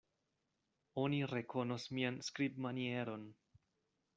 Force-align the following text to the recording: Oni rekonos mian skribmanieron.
Oni 1.01 1.19
rekonos 1.33 1.85
mian 1.99 2.17
skribmanieron. 2.29 3.29